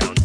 [0.00, 0.23] sound.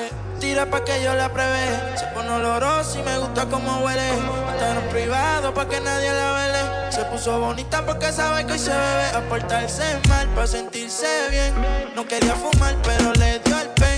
[0.00, 1.96] O 12 tira pa' que yo la pruebe.
[1.96, 4.08] Se pone oloroso y me gusta como huele.
[4.08, 6.92] en privado pa' que nadie la vele.
[6.92, 9.06] Se puso bonita porque sabe que hoy se bebe.
[9.14, 11.54] A portarse mal pa' sentirse bien.
[11.94, 13.89] No quería fumar, pero le dio el pen.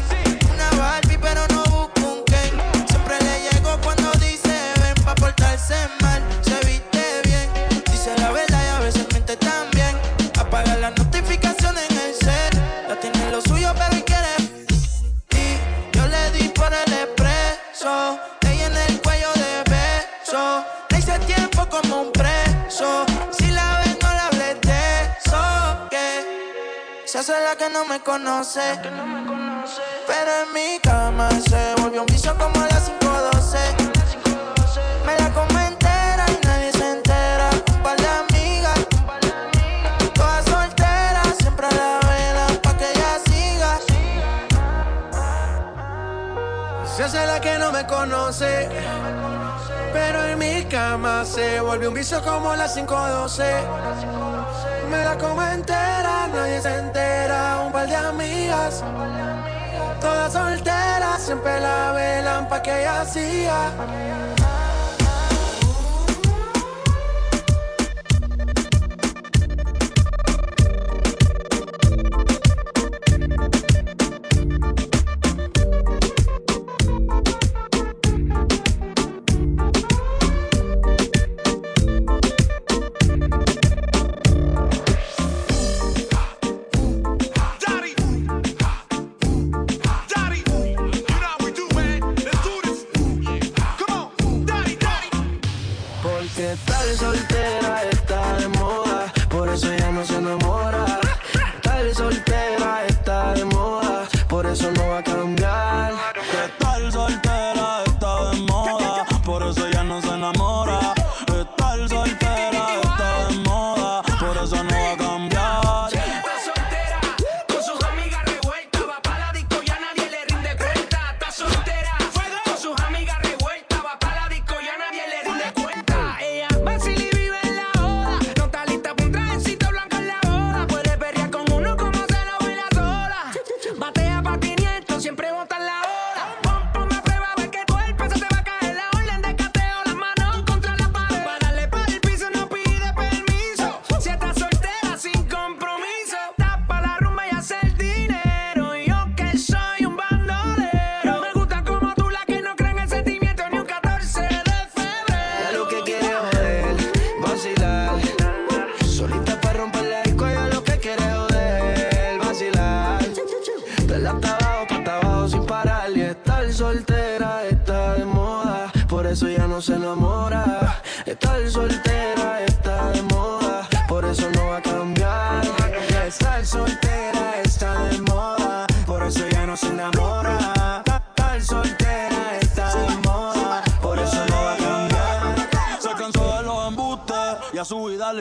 [27.22, 28.80] Se hace la que no me conoce.
[30.08, 33.58] Pero en mi cama se volvió un vicio como a las 512.
[35.06, 37.50] Me la comí entera y nadie se entera.
[37.76, 38.80] Un par de amigas,
[40.14, 43.78] todas solteras, siempre a la vela pa' que ella siga.
[46.84, 48.68] Se hace la que no me conoce.
[49.92, 54.71] Pero en mi cama se volvió un vicio como las 512.
[54.92, 57.62] Me la como entera, nadie se entera.
[57.64, 58.84] Un par de amigas,
[60.02, 64.41] todas solteras, siempre la velan pa' que ella hacía.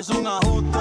[0.01, 0.79] es un ajuste.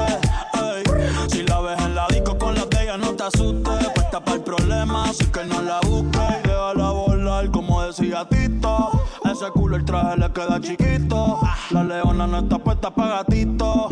[0.55, 0.83] Ey.
[1.29, 3.89] Si la ves en la disco con las de ella, no te asustes.
[3.95, 6.43] Puesta para el problema, así que no la busques.
[6.43, 8.91] Déjala volar, como decía Tito.
[9.25, 11.39] Ese culo el traje le queda chiquito.
[11.71, 13.89] La leona no está puesta para gatito.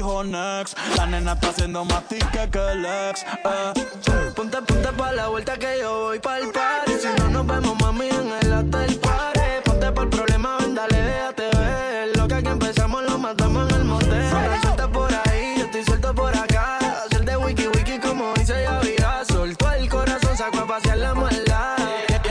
[0.00, 3.22] La nena está haciendo más tique que el ex.
[3.22, 4.32] Eh.
[4.34, 6.92] Ponte, ponte pa' la vuelta que yo voy pa'l party.
[6.98, 9.40] Si no nos vemos, mami, en el hotel party.
[9.62, 12.16] Ponte por el problema, ven, dale, déjate ver.
[12.16, 14.30] Lo que aquí empezamos lo matamos en el motel.
[14.62, 16.78] Suelta por ahí, yo estoy suelto por acá.
[17.04, 19.22] Hacer de wiki wiki como dice ya vida.
[19.28, 21.76] Soltó el corazón, sacó a pasear la maldad.
[22.08, 22.22] Ella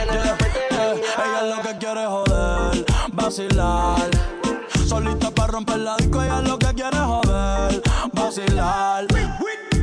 [1.43, 4.09] es lo que quiere joder, vacilar.
[4.87, 7.28] Solita para romper la disco, ella es lo que quiere joder,
[8.29, 9.07] vacilar.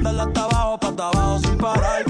[0.02, 2.05] Dale hasta abajo, pa' abajo sin parar.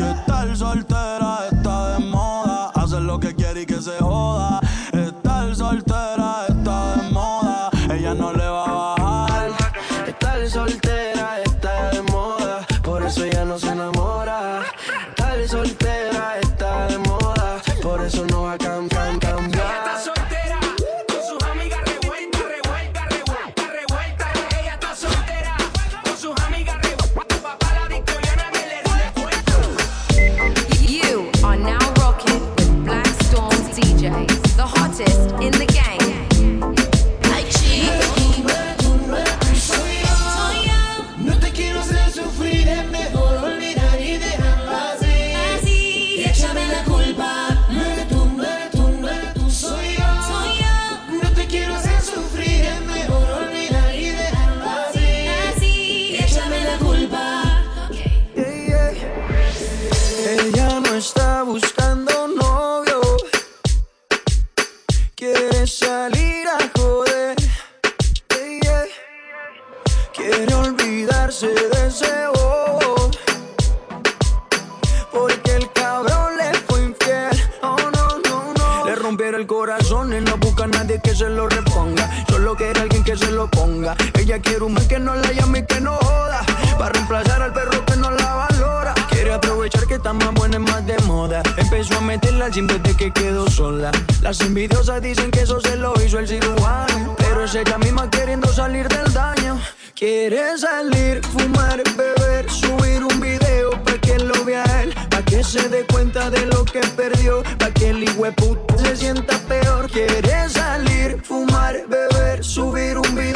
[84.36, 86.44] Ella quiere un man que no la llame y que no joda.
[86.78, 88.92] Para reemplazar al perro que no la valora.
[89.08, 91.42] Quiere aprovechar que está más buena y más de moda.
[91.56, 93.90] Empezó a meterla al gym desde que quedó sola.
[94.20, 97.16] Las envidiosas dicen que eso se lo hizo el cirujano.
[97.16, 99.58] Pero es ella misma queriendo salir del daño.
[99.94, 105.66] Quiere salir, fumar, beber, subir un video para que lo vea él, para que se
[105.70, 109.90] dé cuenta de lo que perdió, para que el hijueput se sienta peor.
[109.90, 113.35] Quiere salir, fumar, beber, subir un video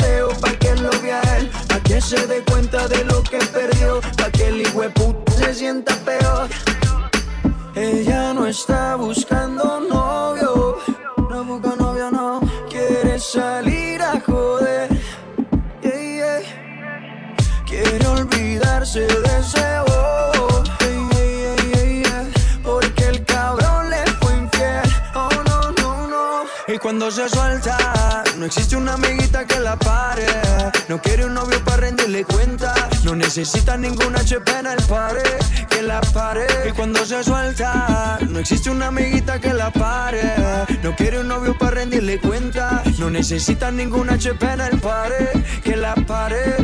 [2.00, 6.48] se dé cuenta de lo que perdió, para que el hijueput se sienta peor.
[7.74, 10.78] Ella no está buscando novio,
[11.30, 12.40] no busca novio, no.
[12.68, 14.88] Quiere salir a joder,
[15.82, 16.40] yeah.
[17.66, 20.62] Quiere olvidarse de ese bobo,
[22.64, 24.90] porque el cabrón le fue infiel.
[25.14, 26.44] Oh no, no, no.
[26.66, 30.49] Y cuando se suelta, no existe una amiguita que la pare.
[30.90, 32.74] No quiere un novio para rendirle cuenta.
[33.04, 35.22] No necesita ninguna HP en el pare
[35.68, 36.48] que la pare.
[36.68, 40.20] Y cuando se suelta, no existe una amiguita que la pare.
[40.82, 42.82] No quiere un novio para rendirle cuenta.
[42.98, 45.30] No necesita ninguna HP en el pare
[45.62, 46.56] que la pare.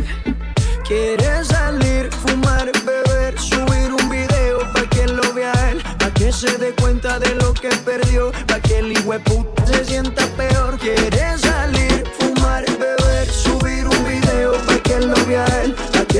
[0.88, 6.58] Quiere salir, fumar, beber, subir un video para que lo vea él, para que se
[6.58, 10.78] dé cuenta de lo que perdió, para que el hijueput se sienta peor.
[10.78, 12.35] Quiere salir, fumar,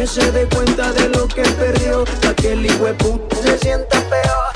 [0.07, 4.56] se dé cuenta de lo que perdió, para que el hijueput se sienta peor.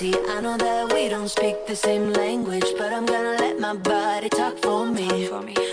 [0.00, 0.30] Feeling.
[0.30, 4.28] I know that we don't speak the same language, but I'm gonna let my body
[4.30, 5.28] talk for me.
[5.28, 5.69] Hola,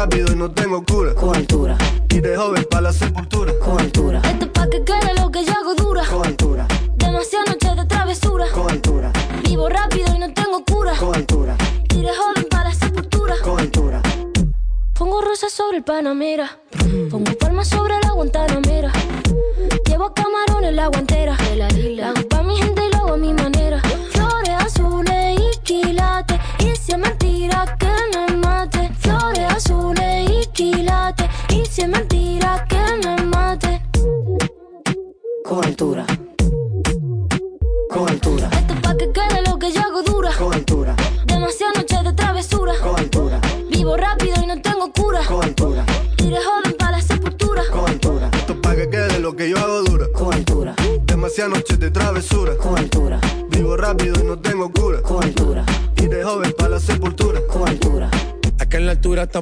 [0.00, 0.59] rápido y no te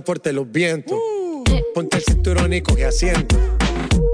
[0.08, 0.98] los vientos.
[1.74, 3.36] Ponte el cinturón y coge asiento.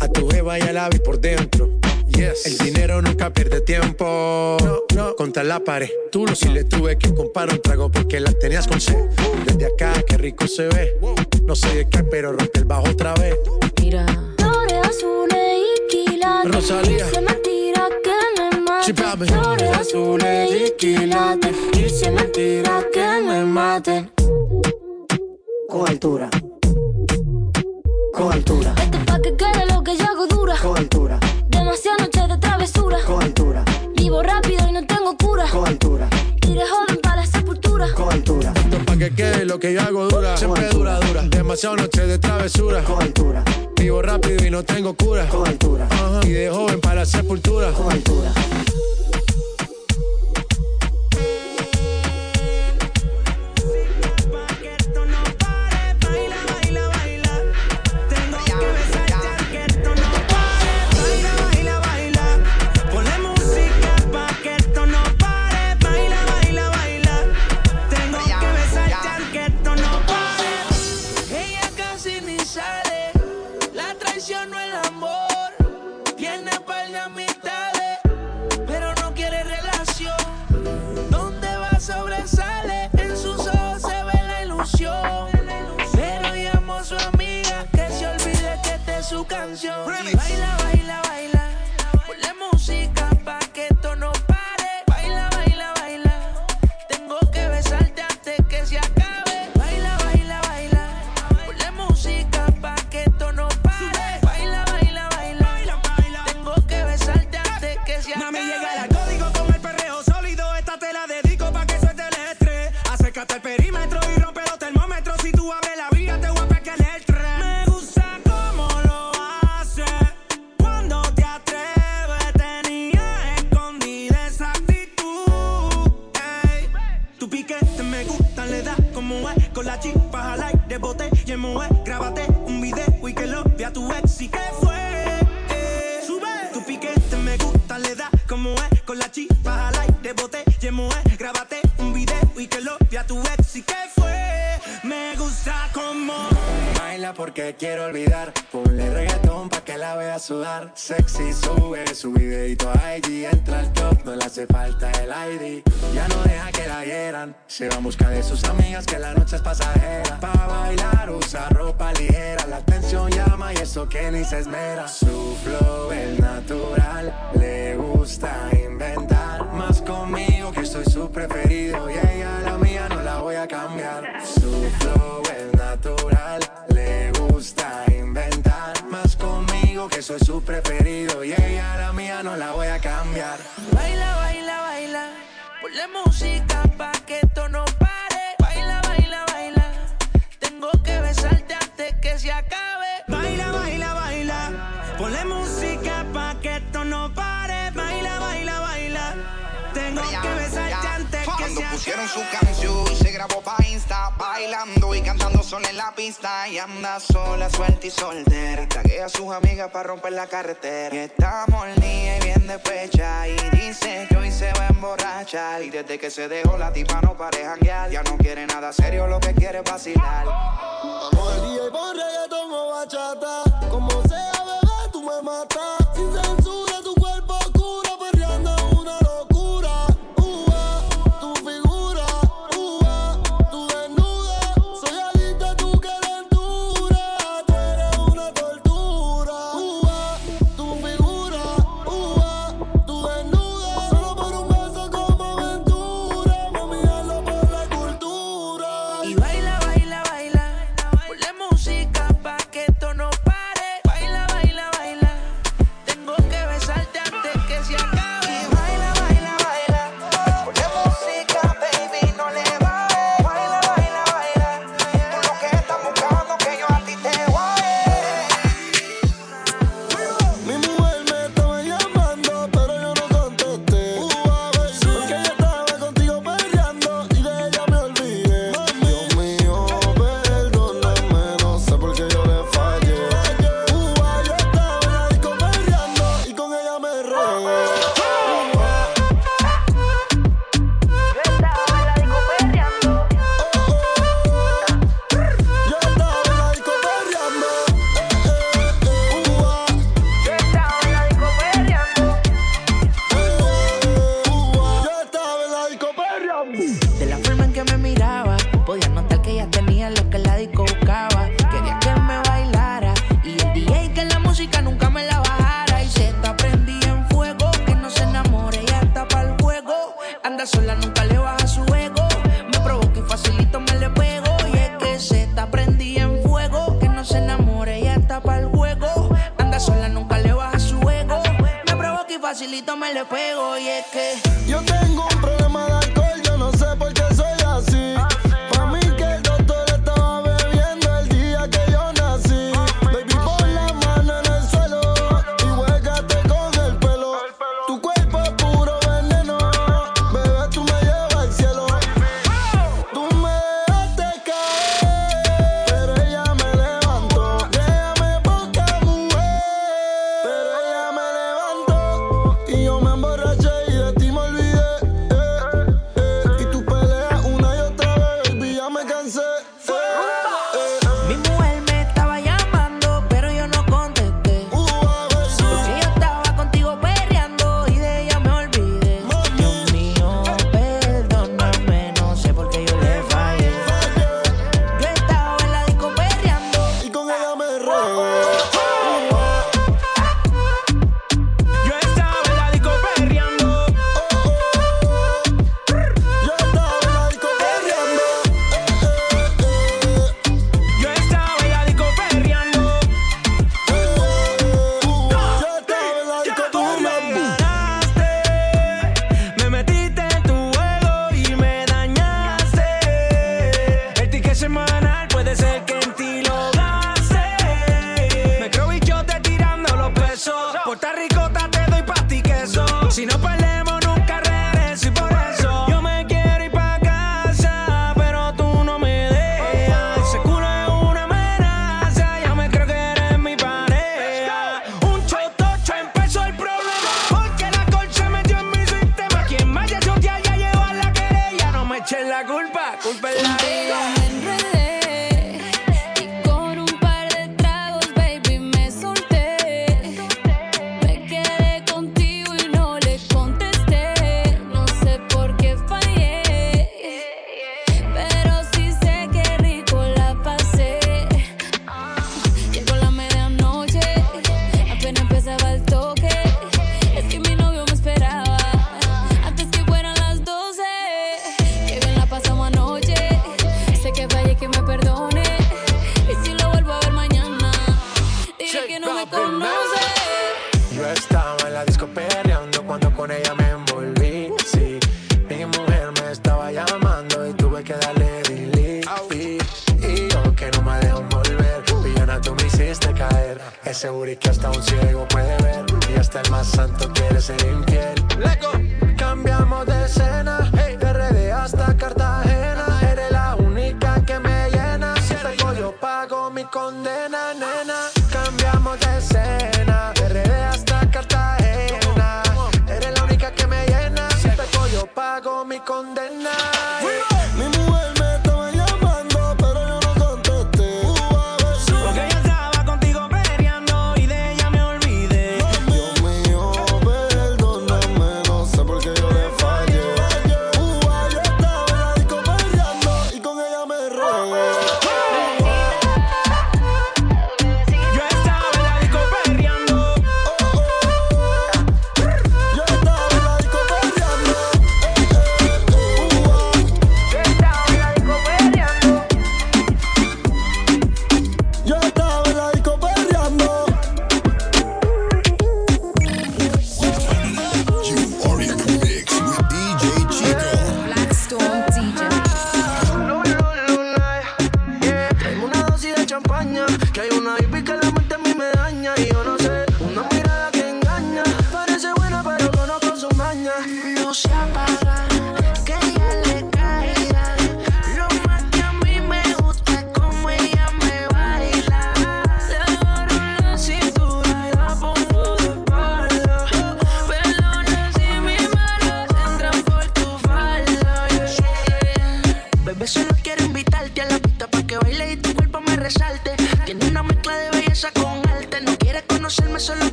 [0.00, 1.70] A tu jeva y al ave por dentro.
[2.08, 2.44] Yes.
[2.46, 4.56] El dinero nunca pierde tiempo.
[4.96, 5.14] No.
[5.14, 5.88] Contra la pared.
[6.10, 8.98] Tú lo si le tuve que comprar un trago porque la tenías con sed.
[9.46, 10.98] Desde acá, qué rico se ve.
[11.44, 13.36] No sé de qué, pero rompe el bajo otra vez.
[13.80, 14.06] Mira.
[14.38, 16.52] Flores azules y quilates.
[16.52, 17.08] Rosalía.
[17.10, 18.10] Se me tira que
[18.42, 18.92] me mate.
[18.92, 20.35] Flores azules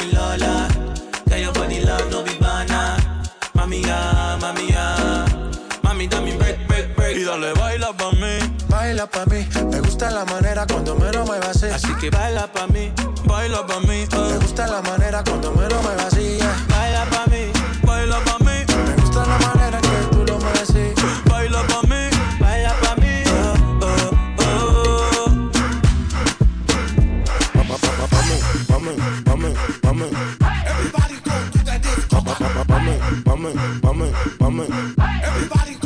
[0.00, 0.68] mi Lola.
[1.28, 2.96] Que your body love no be banana.
[3.54, 5.26] Mami, ah, mami, ah.
[5.82, 7.16] Mami, dame break, break, break.
[7.16, 8.38] Y dale, baila pa' mí.
[8.68, 9.46] Baila pa' mí.
[9.70, 11.66] Me gusta la manera cuando me lo muevas así.
[11.66, 12.92] Así que baila pa' mí,
[13.24, 14.06] baila pa' mí.
[14.12, 14.16] Uh.
[14.16, 14.38] Me ah.
[14.40, 16.14] gusta la manera cuando me lo muevas
[34.00, 34.72] bumming, bumming.
[34.98, 35.79] Everybody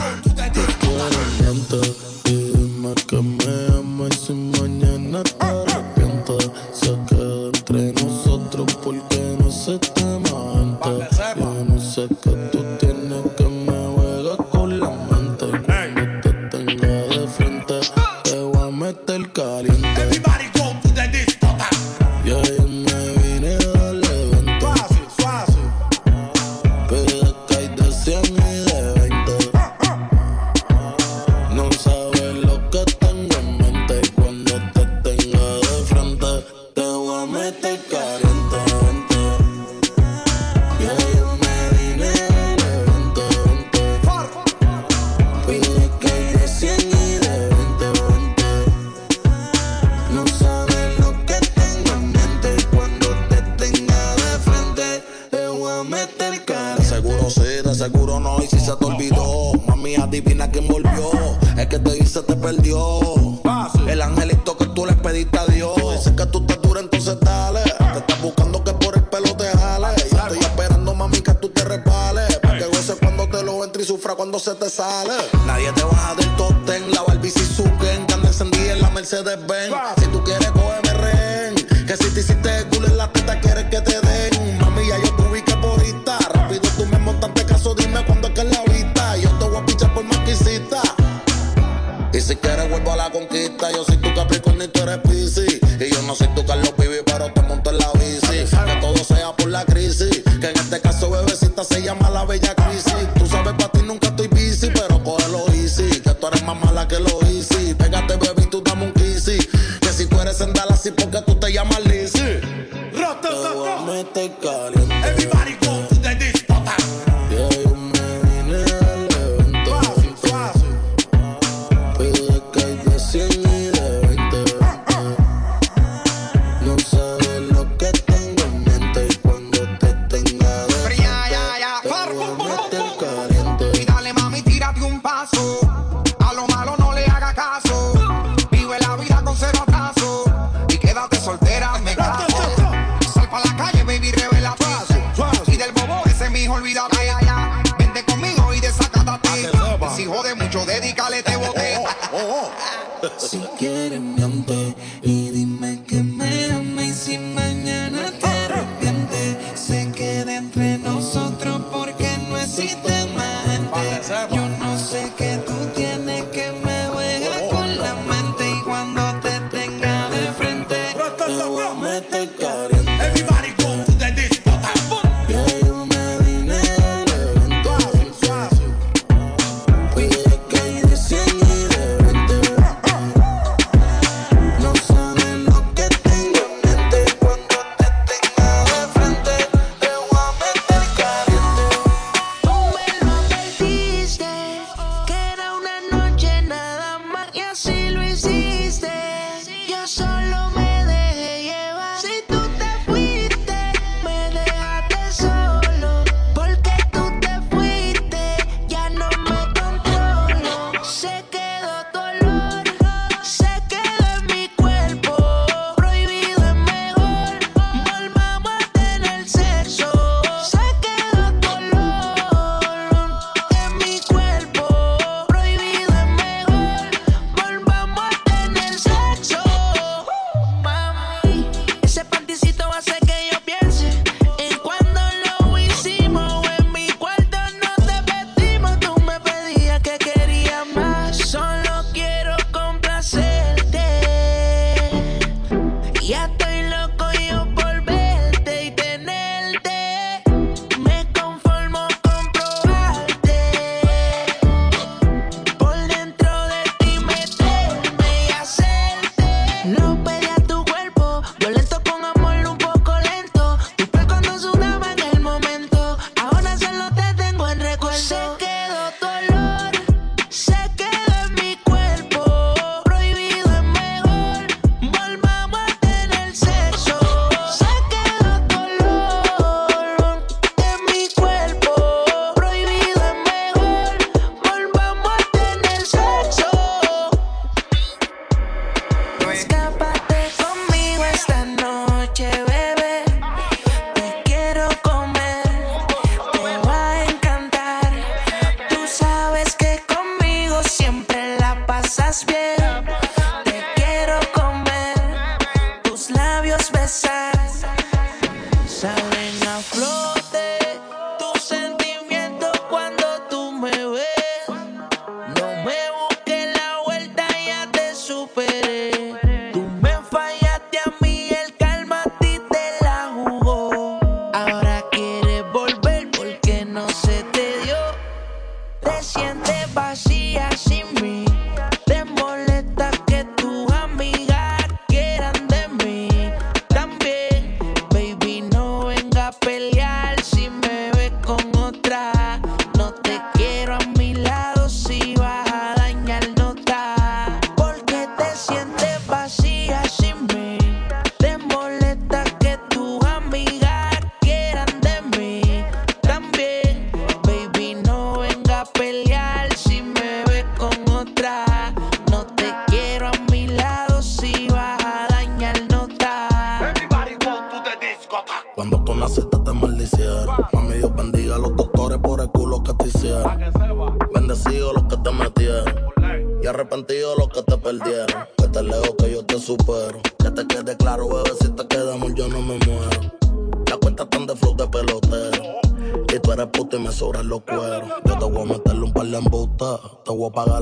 [153.19, 156.03] Si quieres miente y dime que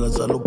[0.03, 0.20] dollars.
[0.20, 0.41] I know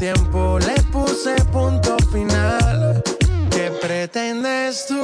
[0.00, 3.02] tiempo le puse punto final.
[3.50, 5.02] ¿Qué pretendes tú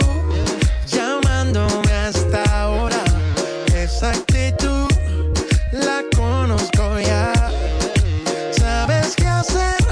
[0.87, 3.05] llamándome hasta ahora?
[3.75, 4.89] Esa actitud
[5.73, 7.31] la conozco ya.
[8.53, 9.85] Sabes qué hacer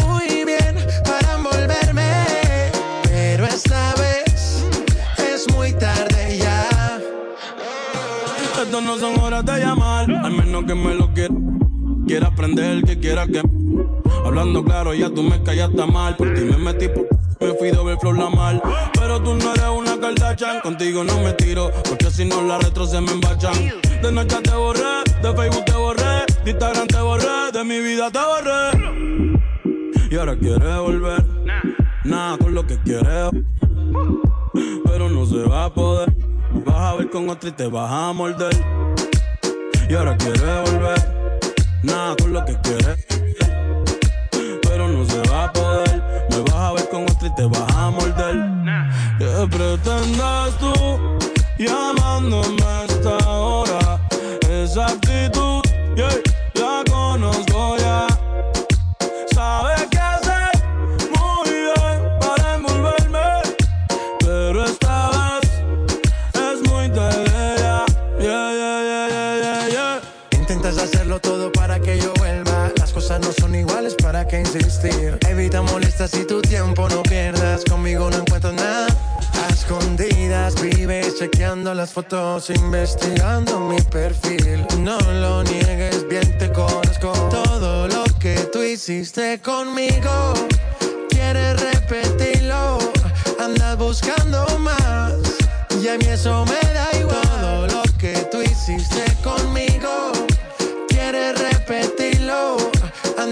[0.00, 2.12] muy bien para envolverme,
[3.02, 4.62] pero esta vez
[5.18, 7.00] es muy tarde ya.
[8.52, 11.34] Estas no son horas de llamar, al menos que me lo quiera.
[12.06, 13.42] Quiera aprender, que quiera que
[14.24, 16.16] Hablando claro, ya tú me callaste mal.
[16.16, 17.06] Por ti me metí por
[17.40, 18.62] me fui doble flor la mal.
[18.94, 22.86] Pero tú no eres una Kardashian, contigo no me tiro, porque si no la retro
[22.86, 23.52] se me embachan.
[24.02, 28.10] De Nacha te borré, de Facebook te borré, de Instagram te borré, de mi vida
[28.10, 29.14] te borré.
[30.10, 31.24] Y ahora quieres volver,
[32.04, 33.30] nada con lo que quieres,
[34.84, 36.14] pero no se va a poder.
[36.64, 38.54] Vas a ver con otra y te vas a morder.
[39.88, 40.98] Y ahora quieres volver,
[41.82, 43.13] nada con lo que quieres
[45.44, 46.02] a poder.
[46.30, 48.36] Me vas a ver con otra y te vas a morder.
[49.18, 50.72] ¿Qué pretendes tú
[51.58, 54.00] llamándome a esta hora?
[54.48, 55.63] Esa actitud
[75.28, 77.64] Evita molestas si tu tiempo no pierdas.
[77.64, 78.86] Conmigo no encuentras nada.
[79.42, 84.64] A escondidas vives chequeando las fotos, investigando mi perfil.
[84.78, 87.10] No lo niegues, bien te conozco.
[87.30, 90.34] Todo lo que tú hiciste conmigo,
[91.08, 92.78] quieres repetirlo.
[93.40, 95.14] Andas buscando más.
[95.82, 97.40] Y a mí eso me da igual.
[97.40, 99.73] Todo lo que tú hiciste conmigo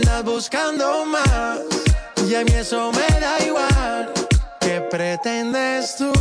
[0.03, 1.61] andas buscando más.
[2.29, 4.13] Y a mí eso me da igual.
[4.61, 6.13] ¿Qué pretendes tú?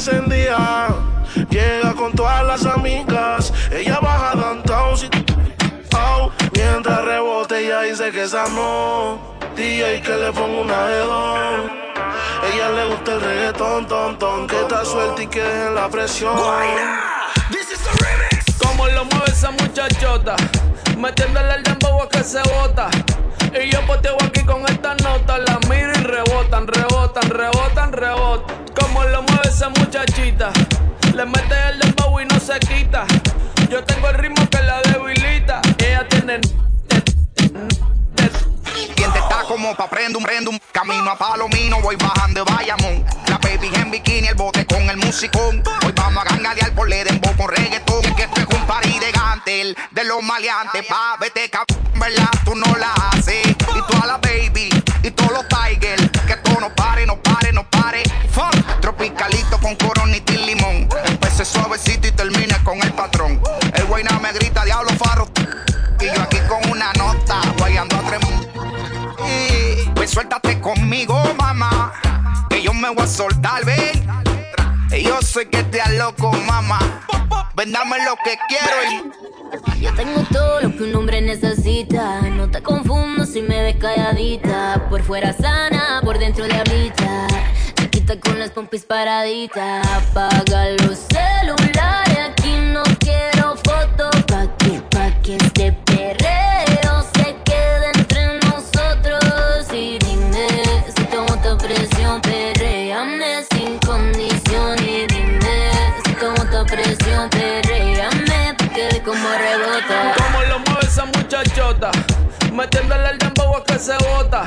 [0.00, 0.88] encendía.
[1.50, 4.96] Llega con todas las amigas, ella baja downtown.
[4.96, 5.08] Si
[6.54, 9.18] mientras rebote, ella dice que esa no.
[9.54, 11.70] DJ que le pongo una hedón.
[12.50, 14.46] Ella le gusta el reggaetón, ton, ton.
[14.46, 15.44] Que está suelta y que
[15.74, 16.34] la presión.
[17.50, 18.56] This is the remix.
[18.58, 20.36] Como lo mueve esa muchachota,
[20.96, 22.88] metiéndole el dembow a que se bota.
[23.52, 28.56] Y yo poteo aquí con estas notas, las miro y rebotan, rebotan, rebotan, rebotan.
[28.80, 29.22] Como lo
[29.60, 30.50] esa muchachita.
[31.14, 33.04] Le mete el dembow y no se quita.
[33.68, 35.60] Yo tengo el ritmo que la debilita.
[35.78, 36.40] Ella tiene.
[38.96, 43.38] Quien te está como pa' prendum, prendum Camino a Palomino, voy bajando de Bayamón La
[43.38, 47.34] baby en bikini, el bote con el musicón Hoy vamos a gangalear por le dembow
[47.36, 51.48] con reggaetón Es que esto es un party de gantel, de los maleantes Pa' vete
[51.50, 52.30] cabrón, ¿verdad?
[52.44, 54.70] Tú no la haces Y toda la baby,
[55.02, 56.10] y todos los tigers
[56.58, 58.02] no pare, no pare, no pare.
[58.30, 58.50] Fun.
[58.80, 60.88] Tropicalito con coronita y limón.
[61.04, 63.40] Empecé suavecito y termine con el patrón.
[63.74, 65.28] El güey me grita, diablo farro.
[66.00, 68.20] Y yo aquí con una nota, guayando a tres.
[69.94, 71.92] Pues suéltate conmigo, mamá.
[72.48, 74.29] Que yo me voy a soltar, ven
[75.02, 76.78] yo sé que te loco, mamá.
[77.54, 79.12] Ven, dame lo que quiero
[79.76, 82.20] y Yo tengo todo lo que un hombre necesita.
[82.22, 84.86] No te confundo si me ves calladita.
[84.88, 87.26] Por fuera sana, por dentro diablita.
[87.76, 89.86] Chiquita con las pompis paraditas.
[89.86, 92.18] Apaga los celulares.
[92.30, 94.14] Aquí no quiero fotos.
[94.26, 96.19] Pa' que, pa' que este perreo
[113.80, 114.44] se bota.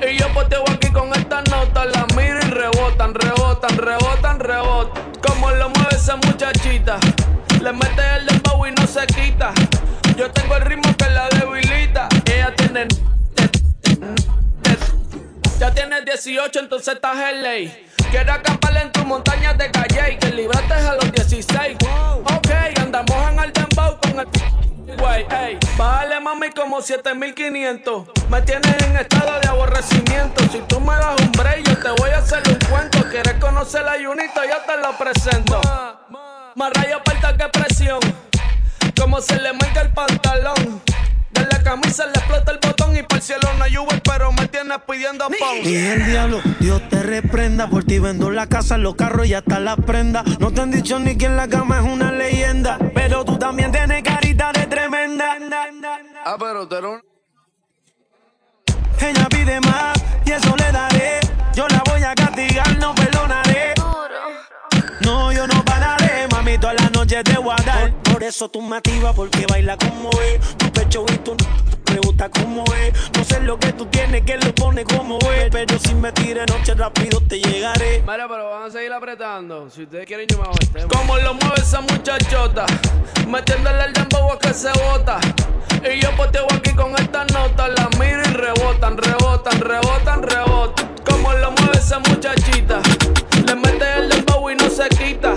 [0.00, 5.12] Y yo poteo aquí con esta nota, la miro y rebotan, rebotan, rebotan, rebotan.
[5.20, 6.98] Como lo mueve esa muchachita,
[7.60, 9.52] le mete el dembow y no se quita.
[10.16, 12.08] Yo tengo el ritmo que la debilita.
[12.24, 12.88] Ella tiene.
[15.58, 17.86] Ya tienes 18, entonces estás en ley.
[18.10, 21.76] Quiero acampar en tu montaña de calle y que libraste a los 16.
[22.24, 22.50] Ok,
[22.80, 23.61] andamos en el.
[24.98, 28.08] Güey, ey, bájale mami como 7500.
[28.28, 30.42] Me tienes en estado de aborrecimiento.
[30.50, 32.98] Si tú me das un break, yo te voy a hacer un cuento.
[33.10, 34.40] ¿Quieres conocer la Junito?
[34.44, 35.60] Yo te lo presento.
[36.54, 38.00] Más rayo falta que presión.
[38.98, 40.82] Como se le marca el pantalón.
[41.42, 44.30] De la camisa le explota el botón y para el cielo no hay Uber, pero
[44.30, 45.56] me tienes pidiendo pon.
[45.64, 47.68] Y el diablo, Dios te reprenda.
[47.68, 50.24] Por ti vendo la casa, los carros y hasta las prendas.
[50.38, 52.78] No te han dicho ni que en la cama es una leyenda.
[52.94, 55.36] Pero tú también tienes carita de tremenda.
[56.24, 57.00] Ah, pero tú eres.
[59.00, 61.18] Ella pide más y eso le daré.
[61.54, 63.21] Yo la voy a castigar, no perdonaré.
[68.22, 70.56] Por, eso tú me activas, porque baila como es.
[70.56, 71.36] Tu pecho y tu
[71.92, 72.92] me gusta como es.
[73.16, 75.50] No sé lo que tú tienes, que lo pone como es.
[75.50, 78.00] Pero si me tires noche rápido te llegaré.
[78.02, 79.68] Vale, pero van a seguir apretando.
[79.70, 80.88] Si ustedes quieren, yo me hago el tema.
[80.88, 82.64] Como lo mueve esa muchachota,
[83.26, 85.18] metiéndole el dembow a que se bota.
[85.92, 90.94] Y yo poteo aquí con esta nota, la miro y rebotan, rebotan, rebotan, rebotan.
[91.04, 92.80] Como lo mueve esa muchachita,
[93.44, 95.34] le mete el dembow y no se quita.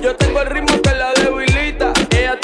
[0.00, 1.53] Yo tengo el ritmo que la debilita.
[2.34, 2.36] A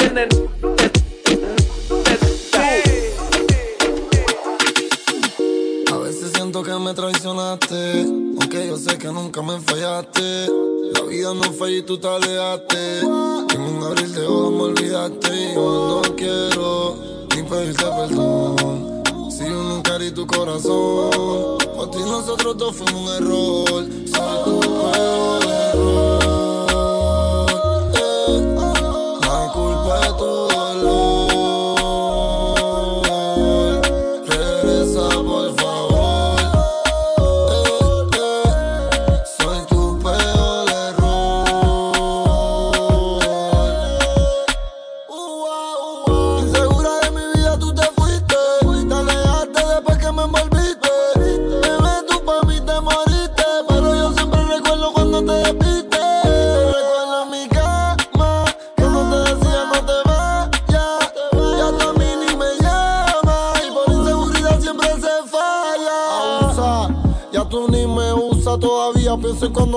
[5.98, 8.02] veces siento que me traicionaste,
[8.40, 10.46] aunque yo sé que nunca me fallaste.
[10.94, 13.00] La vida no falla y tú te alejaste.
[13.00, 16.96] En un abril de ojos me olvidaste y yo no quiero
[17.34, 19.02] ni pedirte perdón.
[19.28, 23.88] Si yo nunca herí tu corazón, por ti nosotros dos fuimos un error.
[24.06, 26.19] Soy tu peor error.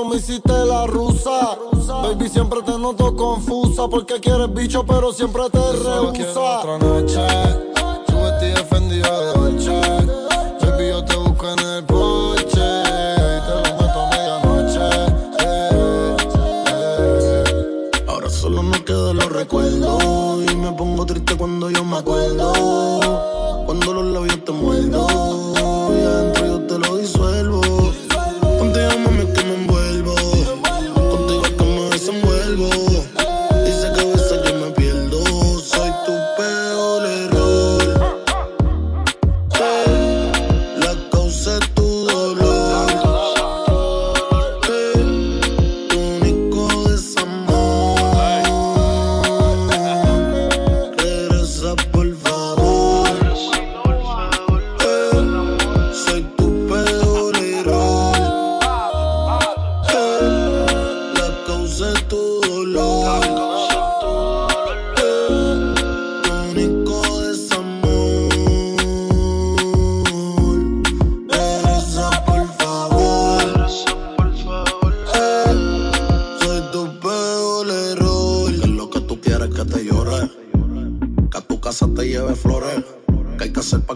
[0.10, 1.58] Me hiciste la rusa.
[1.88, 3.88] Baby, siempre te noto confusa.
[3.88, 6.60] Porque quieres bicho, pero siempre te rehúsa.
[6.60, 7.22] otra noche.
[8.10, 9.34] Yo vestí defendido de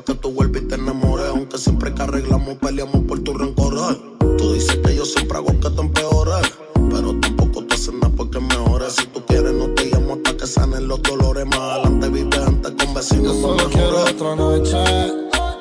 [0.08, 1.28] que tú vuelves y te enamores.
[1.28, 3.82] Aunque siempre que arreglamos peleamos por tu rencores.
[3.92, 4.36] Eh.
[4.38, 6.54] Tú dices que yo siempre hago que te empeores.
[6.90, 8.94] Pero tampoco te hacen nada porque mejores.
[8.94, 11.46] Si tú quieres, no te llamo hasta que sanen los dolores.
[11.46, 13.36] Más adelante vives antes con vecinos.
[13.36, 14.78] Yo solo quiero otra noche.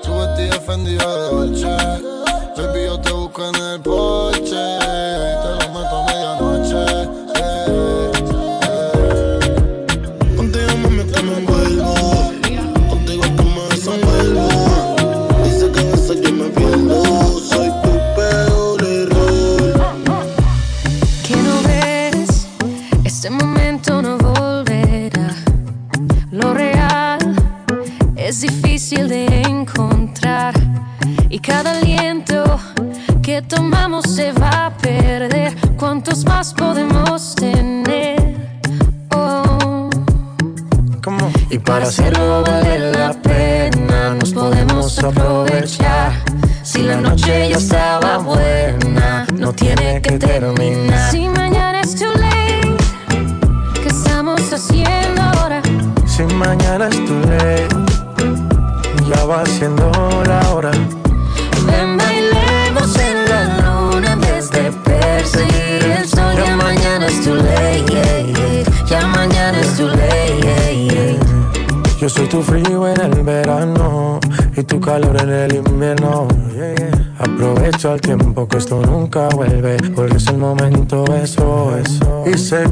[0.05, 2.16] Tu vestida ofendida de Dolce.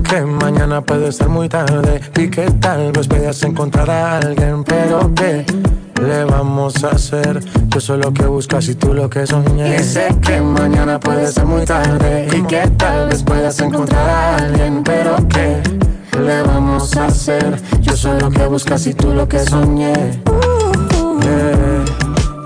[0.03, 4.65] que mañana puede ser muy tarde y que tal vez vayas a encontrar a alguien,
[4.65, 5.45] pero que
[6.05, 7.43] le vamos a hacer?
[7.69, 9.77] Yo soy lo que buscas y tú lo que soñé.
[9.77, 14.37] Y sé que mañana puede ser muy tarde y que tal vez puedas encontrar a
[14.37, 15.63] alguien, pero ¿qué
[16.19, 17.61] le vamos a hacer?
[17.81, 19.93] Yo soy eh, eh, lo que buscas y tú lo que soñé.
[21.23, 21.85] Yeah,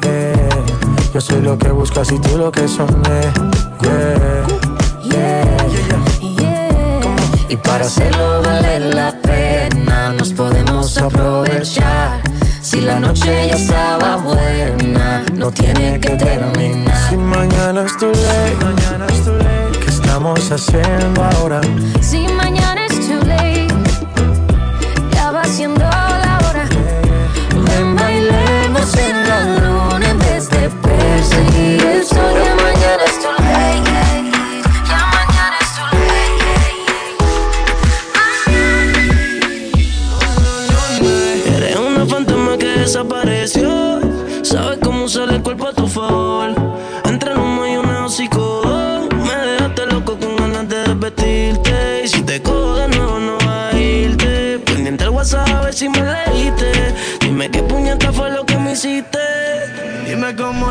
[0.03, 0.49] yeah.
[1.13, 3.21] Yo soy lo que buscas y tú lo que soñé.
[3.83, 4.58] Yeah
[7.63, 12.21] para hacerlo vale la pena nos podemos aprovechar.
[12.61, 17.09] Si la noche ya estaba buena, no tiene que terminar.
[17.09, 17.97] Si mañana es
[18.63, 21.61] mañana es tu ley, ¿qué estamos haciendo ahora?
[22.01, 22.78] Si mañana
[60.39, 60.68] como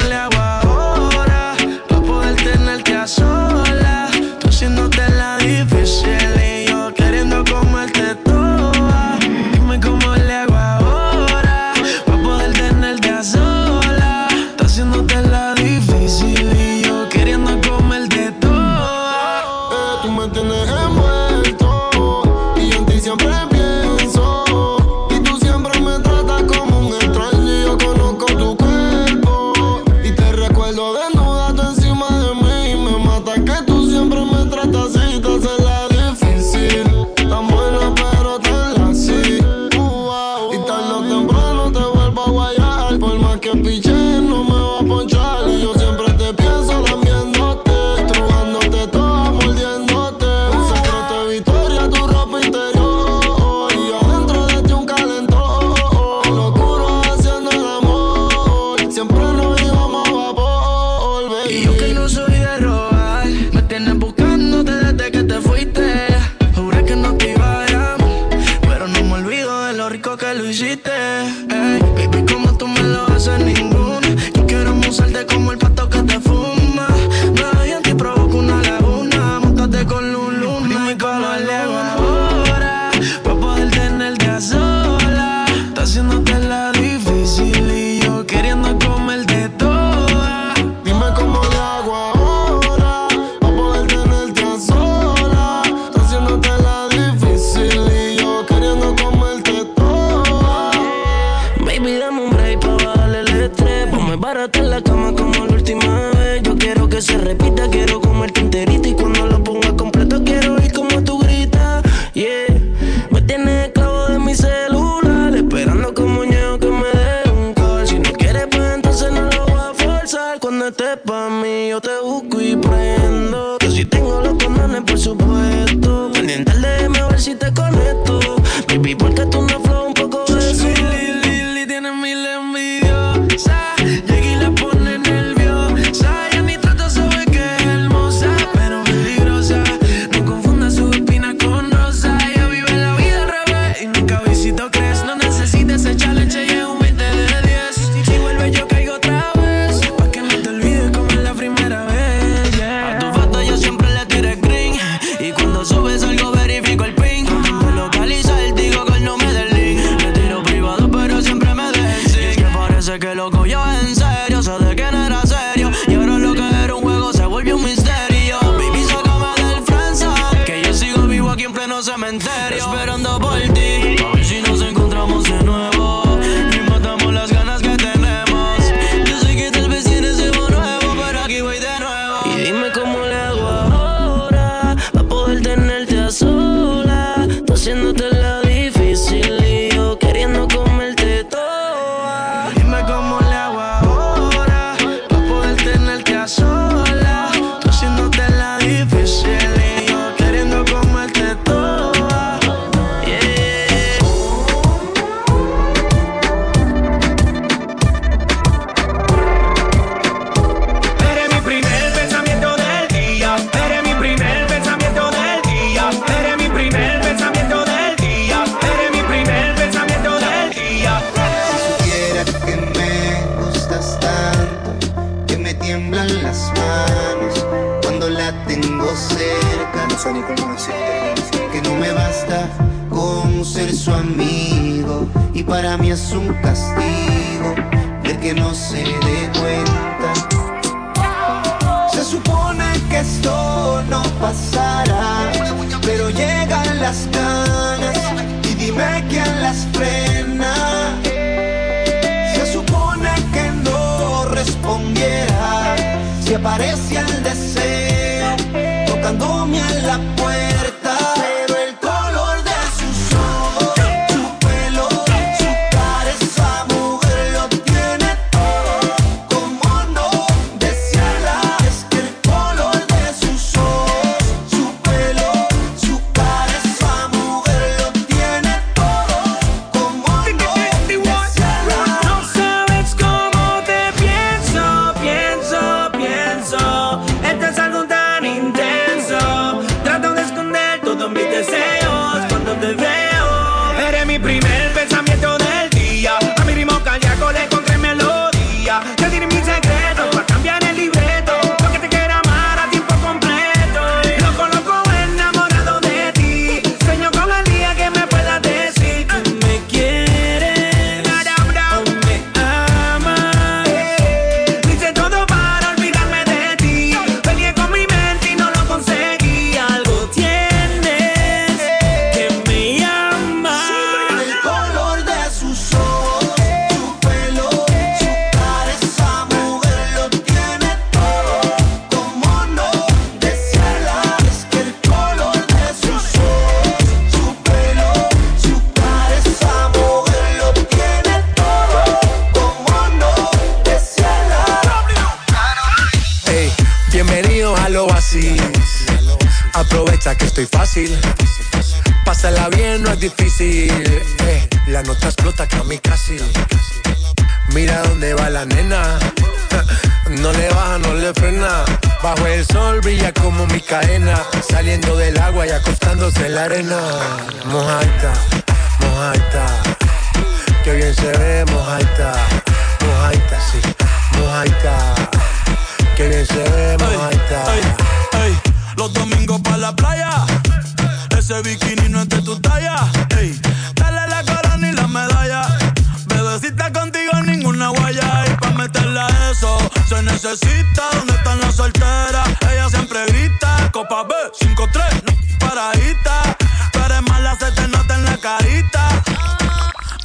[390.27, 390.89] necesita.
[390.93, 392.27] ¿Dónde están las solteras?
[392.51, 393.69] Ella siempre grita.
[393.71, 396.37] Copa B, 5-3, no paradita.
[396.71, 398.89] Tú eres mala, se te nota en la carita.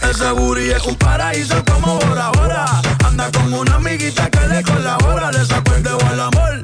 [0.00, 2.64] Ese booty es un paraíso como Bora Bora.
[3.04, 5.32] Anda con una amiguita que le colabora.
[5.32, 6.62] Le sacó el dedo al amor.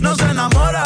[0.00, 0.84] No se enamora.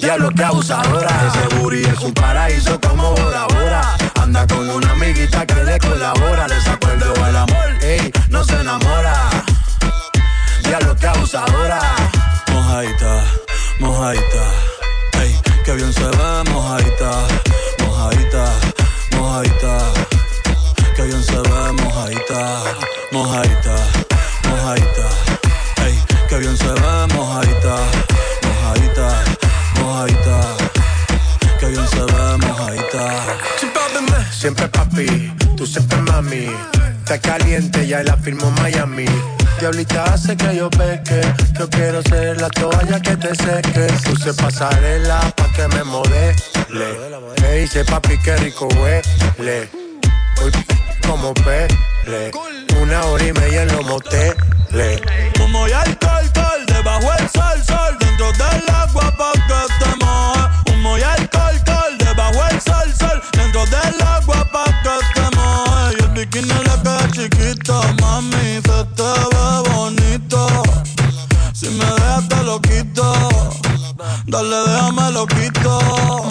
[0.00, 1.10] Diablo que abusadora.
[1.28, 3.96] Ese booty es un paraíso como Bora Bora.
[4.20, 6.48] Anda con una amiguita que le colabora.
[6.48, 7.64] Le sacó el dedo al amor.
[8.28, 9.43] No se enamora.
[10.76, 11.80] Diablo que abusadora.
[12.50, 13.22] Mojaita,
[13.78, 14.44] mojaita.
[15.22, 17.10] Ey, que bien se ve, mojaita.
[17.78, 18.44] Mojaita,
[19.12, 19.78] mojaita.
[20.96, 22.40] Que bien se ve, mojaita.
[23.12, 23.76] Mojaita,
[24.48, 25.06] mojaita.
[25.86, 25.96] Ey,
[26.28, 27.76] que bien se ve, mojaita.
[28.42, 29.08] Mojaita,
[29.78, 30.40] mojaita.
[31.60, 33.04] Que bien se ve, mojaita.
[34.32, 36.50] Siempre papi, tú siempre mami.
[36.98, 39.06] Está caliente, ya la firmó Miami.
[39.64, 41.22] Diablita hace que yo peque.
[41.58, 43.86] Yo quiero ser la toalla que te seque.
[44.04, 46.36] Puse pasarela pa' que me modele.
[47.40, 49.70] Me dice papi que rico huele.
[50.36, 50.52] Voy
[51.08, 52.30] como pele.
[52.78, 55.00] Una hora y media en los moteles.
[55.40, 60.74] Humo y alcohol, col, debajo el sol, sol, dentro del agua pa' que te moje.
[60.74, 64.33] Humo y alcohol, col, debajo el sol, sol, dentro del agua
[67.14, 70.62] chiquito, mami, se te ve bonito.
[71.52, 73.06] Si me dejas te lo quito,
[74.26, 76.24] dale déjame lo quito.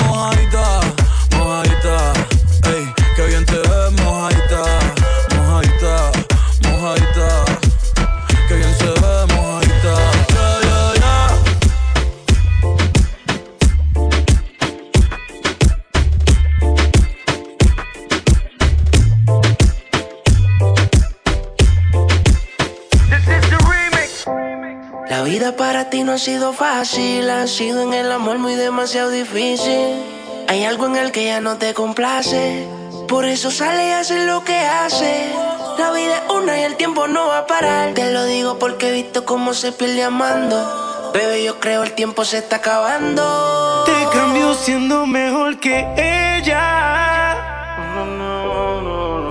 [25.23, 29.09] La vida para ti no ha sido fácil, ha sido en el amor muy demasiado
[29.09, 30.03] difícil.
[30.49, 32.67] Hay algo en el que ya no te complace,
[33.07, 35.31] por eso sale y hace lo que hace.
[35.77, 37.93] La vida es una y el tiempo no va a parar.
[37.93, 41.11] Te lo digo porque he visto cómo se pierde amando.
[41.13, 43.85] Bebé, yo creo el tiempo se está acabando.
[43.85, 45.87] Te cambio siendo mejor que
[46.35, 47.37] ella.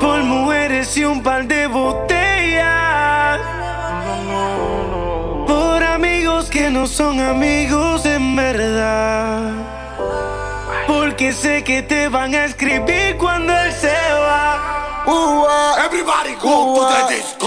[0.01, 2.12] Por mujeres y un par de botellas.
[6.63, 9.51] que no son amigos en verdad.
[10.87, 15.03] Porque sé que te van a escribir cuando él se va.
[15.85, 17.47] Everybody go uh to the disco.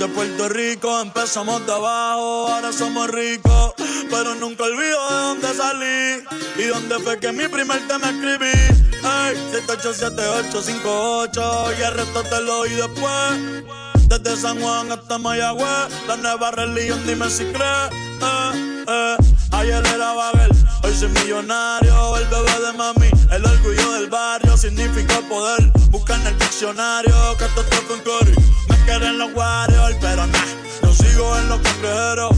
[0.00, 3.74] de Puerto Rico, empezamos de abajo, ahora somos ricos.
[4.08, 6.24] Pero nunca olvido de dónde salí
[6.56, 8.46] y dónde fue que mi primer tema escribí.
[8.46, 13.62] Ey, 787858 y el resto te lo oí después.
[14.08, 17.90] Desde San Juan hasta Mayagüez, la nueva religión, dime si crees.
[18.22, 19.16] Eh, eh.
[19.52, 20.50] Ayer era Babel,
[20.82, 22.16] hoy soy millonario.
[22.16, 25.70] El bebé de mami, el orgullo del barrio, significa poder.
[25.90, 28.34] Busca en el diccionario que esto está con Cory.
[28.84, 30.44] Quieren los Warriors, pero nah,
[30.82, 32.36] yo sigo en los cangrejeros.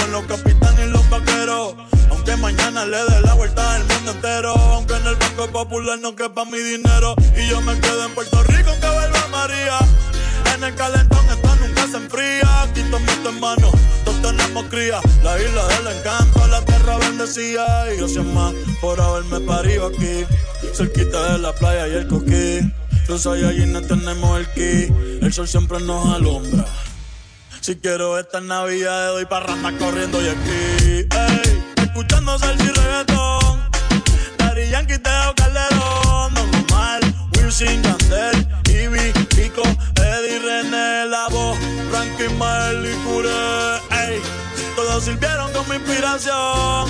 [0.00, 1.74] Con los capitanes y los vaqueros.
[2.10, 4.54] Aunque mañana le dé la vuelta al mundo entero.
[4.54, 7.14] Aunque en el Banco Popular no quepa mi dinero.
[7.36, 9.78] Y yo me quedo en Puerto Rico aunque vuelva María.
[10.54, 12.62] En el calentón esto nunca se enfría.
[12.62, 13.70] Aquí tomo tu hermano,
[14.04, 15.00] todos tenemos cría.
[15.22, 17.92] La isla del encanto, la tierra bendecida.
[17.92, 20.24] Y gracias más por haberme parido aquí.
[20.74, 22.79] Cerquita de la playa y el coquí.
[23.10, 24.94] Los Saiyajines tenemos el ki.
[25.20, 26.64] El sol siempre nos alumbra.
[27.60, 31.08] Si quiero esta Navidad, doy parranda corriendo y aquí.
[31.10, 33.68] Ey, escuchando salsa y reggaetón.
[34.38, 36.34] Daddy Yankee, Teo Calderón.
[36.34, 37.00] Don Omar,
[37.34, 39.62] Wilson, Yandel, Ivy, Pico,
[39.96, 41.58] Eddie, René, La Voz,
[41.90, 43.74] Frankie, Mel y Curé.
[43.90, 44.20] Ey,
[44.76, 46.86] todos sirvieron con mi inspiración.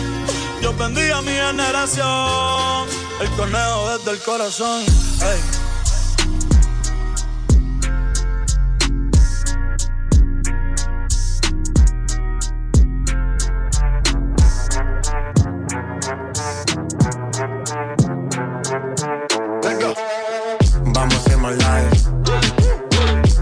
[0.60, 2.88] Yo bendiga a mi generación.
[3.22, 4.82] El conejo desde el corazón.
[4.82, 5.69] Ey.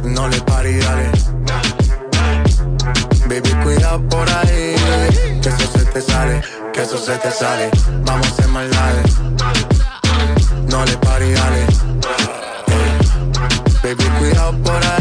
[0.04, 1.10] No le pare y dale.
[3.28, 4.74] Baby, cuidado por ahí.
[5.42, 7.70] Que eso se te sale, que eso se te sale.
[8.04, 9.02] Vamos a hacer live.
[10.70, 11.66] No le pare y dale.
[13.82, 14.97] Baby, cuidado por ahí.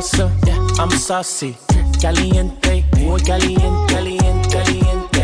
[0.00, 1.56] salsa, yeah, I'm saucy.
[2.00, 5.18] Caliente, muy caliente, caliente, caliente,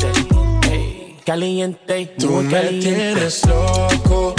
[0.00, 1.16] caliente.
[1.24, 2.90] Caliente, muy Tú caliente.
[2.90, 4.34] Me tienes loco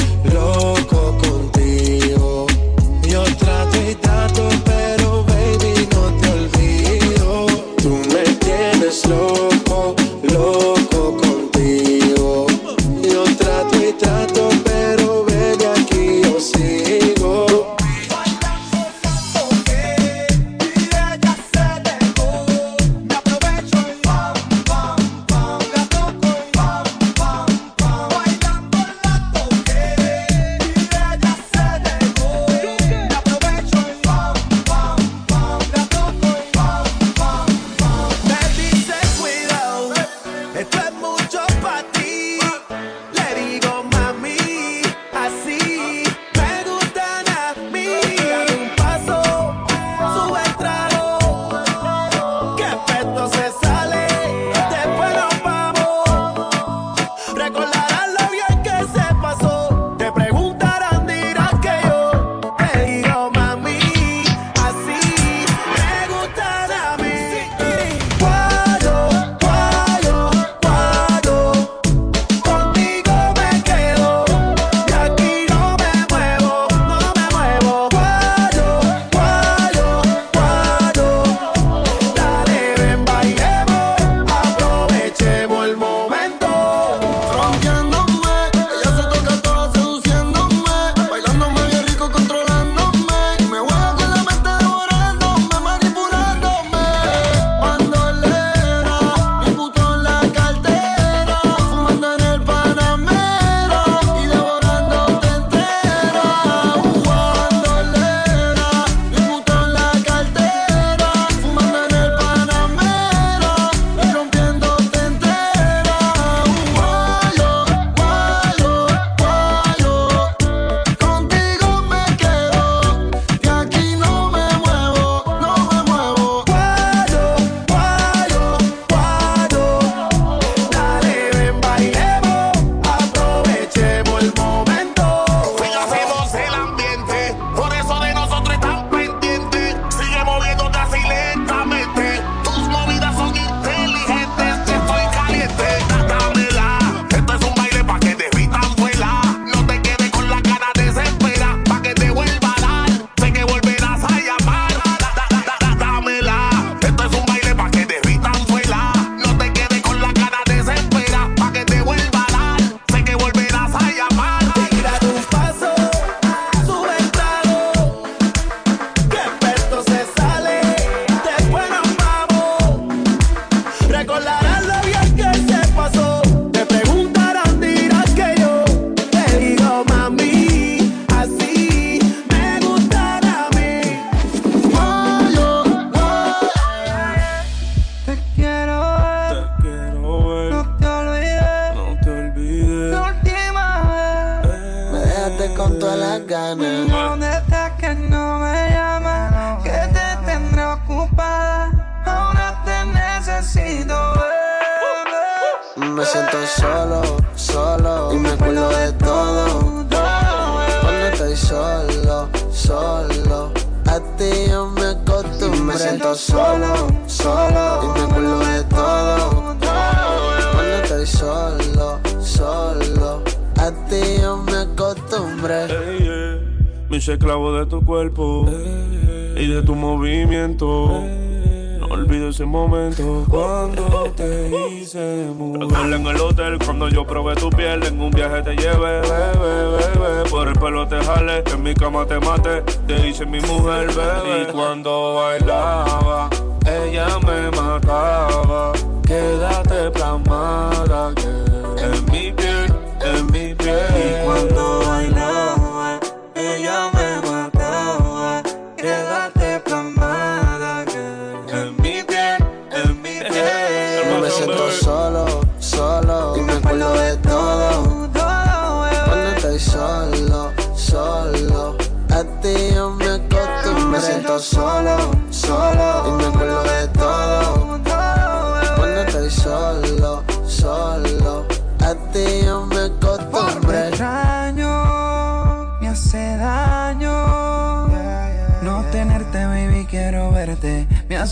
[237.73, 240.29] En un viaje te llevé, bebé, bebé.
[240.29, 242.61] Por el pelo te jale, en mi cama te maté.
[242.85, 244.43] Te hice mi mujer, bebé.
[244.43, 245.85] Y cuando bailaba,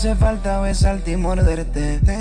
[0.04, 1.98] hace falta besarte y morderte.
[2.04, 2.12] Te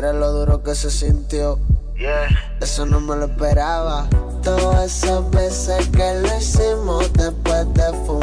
[0.00, 1.58] Lo duro que se sintió,
[2.58, 4.08] eso no me lo esperaba.
[4.42, 8.19] Todas esas veces que lo hicimos después de fumar,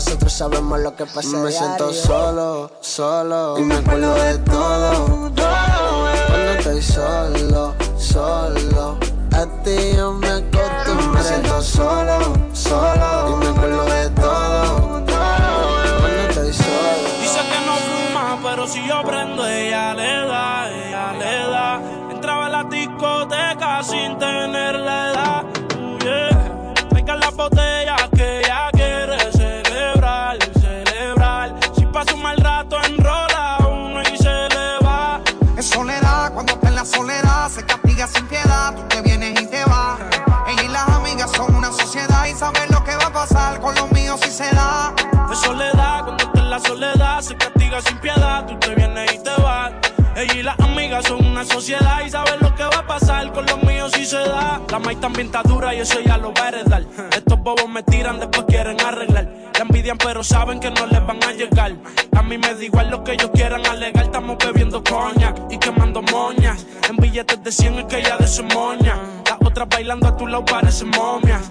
[0.00, 1.36] nosotros sabemos lo que pasa.
[1.36, 3.58] Me siento solo, solo.
[3.58, 5.30] Y me acuerdo de todo.
[5.36, 8.98] Cuando estoy solo, solo.
[9.34, 11.06] A ti yo me acostumbré.
[11.12, 13.28] Me siento solo, solo.
[13.28, 15.04] Y me acuerdo de todo.
[15.04, 17.08] Cuando estoy solo.
[17.20, 21.80] Dice que no fuma, pero si yo prendo, ella le da, ella le da.
[22.10, 25.44] Entraba en la discoteca sin tener la edad.
[26.02, 26.88] Yeah.
[26.88, 27.34] Traigan las
[51.68, 54.62] y saben lo que va a pasar con los míos si se da.
[54.70, 56.50] La maíz también está dura y eso ya lo va a.
[57.14, 59.28] Estos bobos me tiran, después quieren arreglar.
[59.54, 61.72] La envidian, pero saben que no les van a llegar.
[62.16, 64.04] A mí me da igual lo que ellos quieran alegar.
[64.04, 66.64] Estamos bebiendo coña y quemando moñas.
[66.88, 68.96] En billetes de 100 es que ella de su moña.
[69.26, 71.50] Las otras bailando a tu lado parecen momias.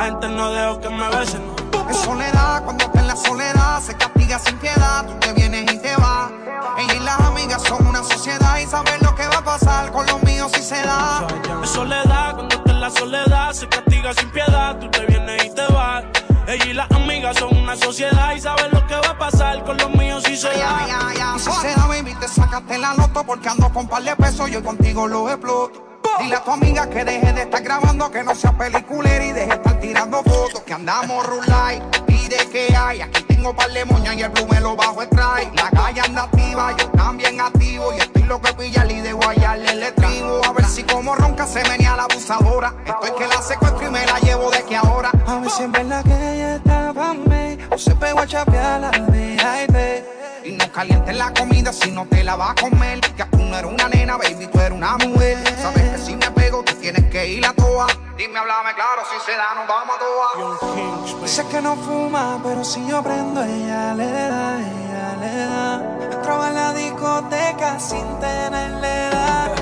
[0.00, 1.42] gente no dejo que me besen.
[1.90, 5.78] Es soledad, cuando está en la soledad, se castiga sin piedad, tú te vienes y
[5.78, 6.30] te vas.
[6.78, 10.06] Ella y las amigas son una sociedad y saben lo que va a pasar con
[10.06, 11.26] los míos si se da.
[11.62, 15.50] Es soledad, cuando está en la soledad, se castiga sin piedad, tú te vienes y
[15.54, 16.04] te vas.
[16.46, 19.76] Ella y las amigas son una sociedad y saben lo que va a pasar con
[19.76, 21.36] los míos si se da.
[21.36, 24.50] Y si se da, baby, te sacaste la loto porque ando con par de pesos,
[24.50, 25.91] yo contigo lo exploto.
[26.18, 29.46] Dile a tu amiga que deje de estar grabando, que no sea peliculera y deje
[29.46, 31.82] de estar tirando fotos, que andamos rulay.
[31.96, 33.00] Y pide que hay.
[33.00, 35.54] Aquí tengo par de moñas y el blue me lo bajo strike.
[35.54, 37.92] La calle anda activa, yo también activo.
[37.94, 40.44] Y estoy loco de pillarle y de guayarle el estribo.
[40.44, 42.74] A ver si como ronca se venía la abusadora.
[42.84, 45.10] Estoy que la secuestro y me la llevo de que ahora.
[45.26, 48.90] A ver si en verdad que ella estaba me O se pegó a chapear la
[48.90, 53.00] VIP Y no calientes la comida si no te la vas a comer.
[53.00, 55.38] Que tú no eres una nena, baby, tú eres una mujer.
[55.60, 57.86] Sabes que si me pego, tú tienes que ir a toa.
[58.16, 61.22] Dime, háblame claro, si se da, nos vamos a toa.
[61.22, 66.12] Dice que no fuma, pero si yo prendo, ella le da, ella le da.
[66.12, 69.52] Entraba en la discoteca sin tenerle edad.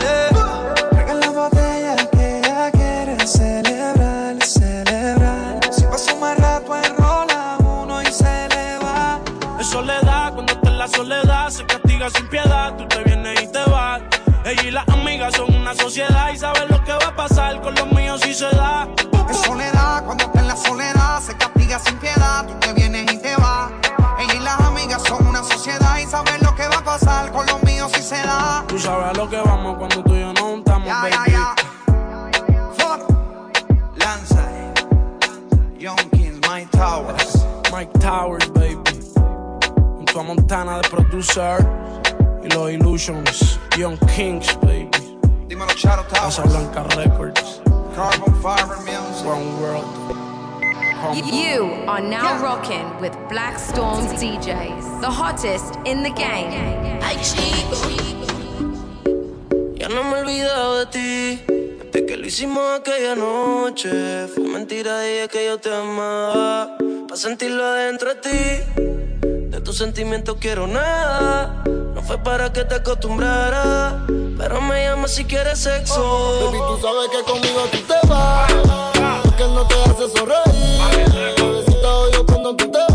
[0.00, 0.74] Yeah.
[0.90, 1.50] Traigan la
[2.10, 3.79] que ella quiere celebrar,
[10.90, 12.76] soledad se castiga sin piedad.
[12.76, 14.02] Tú te vienes y te vas.
[14.44, 17.74] Ella y las amigas son una sociedad y saben lo que va a pasar con
[17.74, 18.88] los míos si se da.
[19.28, 22.46] Es soledad, cuando está en la soledad se castiga sin piedad.
[22.46, 23.70] Tú te vienes y te vas.
[24.18, 27.46] Ella y las amigas son una sociedad y saben lo que va a pasar con
[27.46, 28.64] los míos si se da.
[28.66, 31.12] Tú sabes a lo que vamos cuando tú y yo no estamos, Ya, baby.
[31.12, 31.54] ya, ya.
[33.96, 34.48] Lanza,
[35.78, 37.44] Young Kings, My Towers.
[37.72, 38.49] Mike Towers,
[40.10, 40.18] baby.
[40.18, 41.66] Junto a Montana de producer
[42.42, 43.58] y los Illusions.
[43.78, 44.88] Young Kings, baby.
[45.48, 47.60] Dímelo, Charo Casa Blanca Records.
[47.94, 49.26] Carbon Fiber Music.
[49.26, 49.84] One World.
[51.14, 57.00] You are now rocking with Black Storm DJs, the hottest in the game.
[57.02, 57.76] Ay, chico.
[59.76, 61.42] Ya no me he olvidado de ti.
[61.90, 64.28] Desde que lo hicimos aquella noche.
[64.28, 66.76] Fue mentira, dije que yo te amaba.
[67.08, 68.99] Pa' sentirlo adentro de ti.
[69.64, 71.62] Tus sentimientos quiero nada.
[71.94, 74.04] No fue para que te acostumbrara.
[74.06, 76.46] Pero me llama si quieres sexo.
[76.46, 78.52] Baby, tú sabes que conmigo tú te vas.
[79.22, 81.34] Porque no te hace sonreír.
[81.36, 82.89] Bebecita odio cuando tú te vas.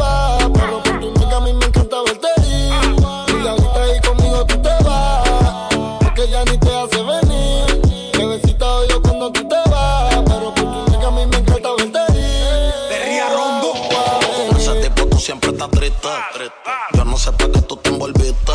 [16.94, 18.52] Yo no sé para qué tú te envolviste.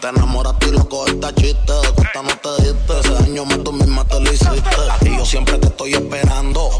[0.00, 1.72] Te enamoraste y lo cogiste a chiste.
[1.72, 3.00] De cuenta no te diste.
[3.00, 4.76] Ese daño más tú misma te lo hiciste.
[5.02, 6.70] Y yo siempre te estoy esperando.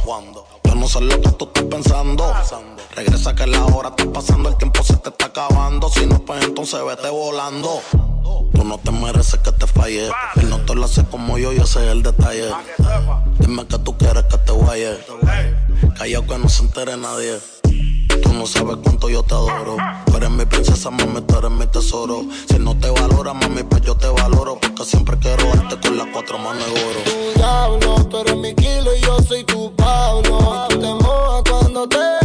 [0.65, 2.35] Yo no sé lo que tú estás pensando.
[2.97, 5.91] Regresa que la hora está pasando, el tiempo se te está acabando.
[5.91, 7.83] Si no, pues entonces vete volando.
[8.55, 10.09] Tú no te mereces que te falle.
[10.37, 12.51] Él no te lo hace como yo y ese es el detalle.
[13.39, 14.99] Dime que tú quieres que te guaye.
[15.99, 17.39] Callao que no se entere nadie.
[18.23, 19.77] Tú no sabes cuánto yo te adoro.
[20.07, 22.25] Tú eres mi princesa, mami, tú eres mi tesoro.
[22.49, 24.59] Si no te valora, mami, pues yo te valoro.
[24.61, 27.01] Porque siempre quiero darte con las cuatro manos de oro.
[27.05, 30.67] Tu diablo, tú eres mi kilo y yo soy tu Pablo.
[30.69, 32.24] Y tú te mojas cuando te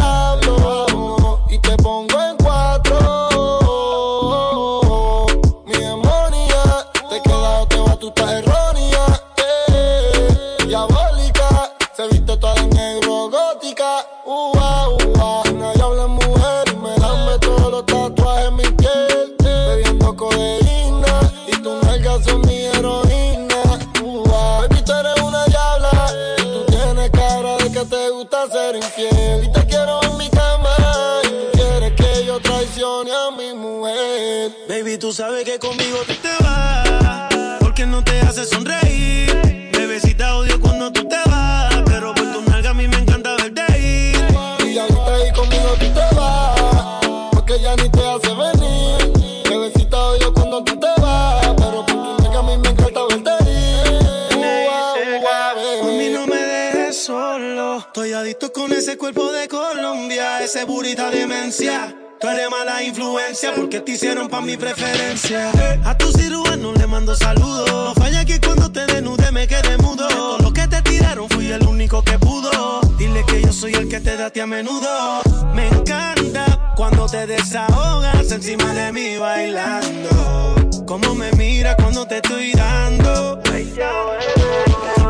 [35.10, 37.58] tú sabes que conmigo tú te vas.
[37.60, 39.72] Porque no te hace sonreír.
[39.74, 41.82] Bebecita odio cuando tú te vas.
[41.88, 44.68] Pero por tu nalga a mí me encanta verte ir.
[44.68, 49.44] Y ahorita ahí conmigo tú te vas, porque ya ni te hace venir.
[49.50, 53.32] Bebecita odio cuando tú te vas, pero por tu nega a mí me encanta verte
[53.50, 54.04] ir.
[54.32, 56.10] A mí baby.
[56.14, 57.80] no me dejes solo.
[57.80, 61.99] Estoy adicto con ese cuerpo de Colombia, ese burita demencia.
[62.20, 65.52] Tú eres mala influencia porque te hicieron pa' mi preferencia.
[65.86, 67.70] A tu cirujano le mando saludos.
[67.72, 70.06] No falla que cuando te desnude me quede mudo.
[70.06, 72.82] De todo lo que te tiraron fui el único que pudo.
[72.98, 75.22] Dile que yo soy el que te da a ti a menudo.
[75.54, 80.56] Me encanta cuando te desahogas encima de mí bailando.
[80.86, 83.42] Como me mira cuando te estoy dando.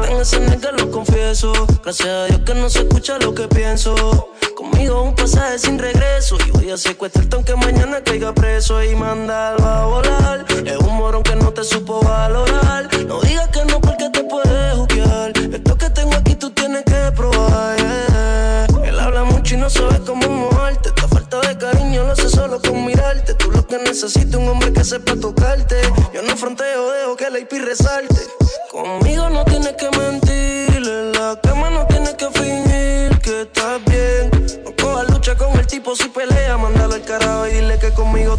[0.07, 1.53] En ese nigga lo confieso.
[1.83, 4.28] Gracias a Dios que no se escucha lo que pienso.
[4.59, 6.37] Conmigo un pasaje sin regreso.
[6.45, 10.45] Y voy a secuestrarte aunque mañana caiga preso y mandarlo a volar.
[10.65, 12.89] Es un morón que no te supo valorar.
[13.07, 15.31] No digas que no porque te puedes juzgar.
[15.37, 17.77] Esto que tengo aquí tú tienes que probar.
[17.77, 18.67] yeah.
[18.83, 20.89] Él habla mucho y no sabe cómo mojarte.
[20.89, 23.35] Esta falta de cariño lo hace solo con mirarte.
[23.35, 25.79] Tú lo que necesitas un hombre que sepa tocarte.
[26.13, 28.27] Yo no fronteo, dejo que la IP resalte.
[28.69, 29.89] Conmigo no tienes que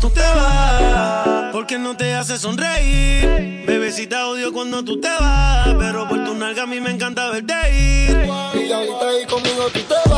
[0.01, 1.53] tú te vas.
[1.53, 3.65] Porque no te hace sonreír.
[3.67, 5.75] Bebecita odio cuando tú te vas.
[5.79, 8.17] Pero por tu nalga a mí me encanta verte ir.
[8.55, 10.10] Y ahorita ahí conmigo tú te vas.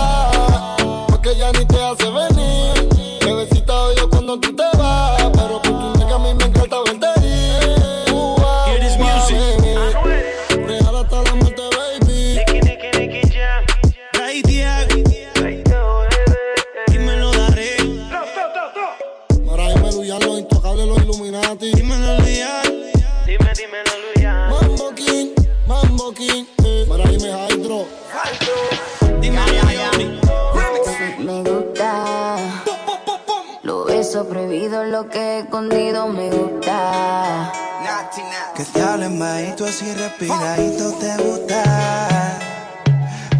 [40.22, 42.38] Respiradito te gusta.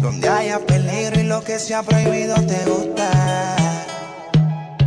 [0.01, 3.55] Donde haya peligro y lo que sea prohibido te gusta.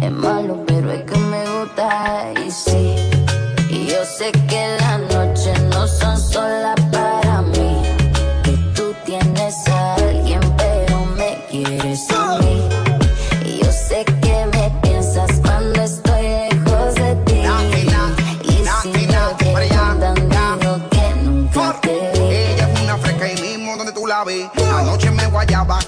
[0.03, 2.33] Es malo, pero es que me gusta.
[2.47, 2.97] Y sí,
[3.71, 5.36] y yo sé que las noches